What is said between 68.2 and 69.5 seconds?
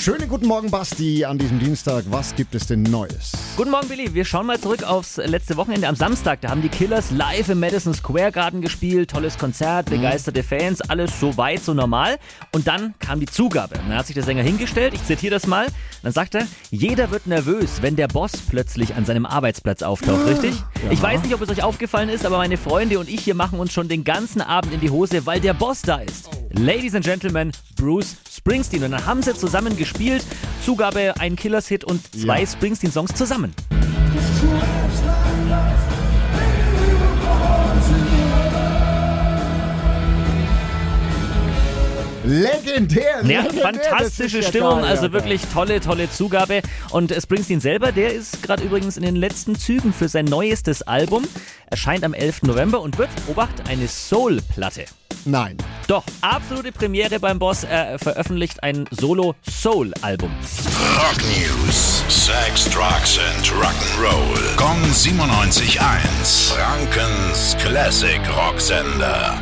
Rocksender.